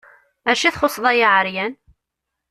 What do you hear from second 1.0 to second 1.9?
ay aɛeyan?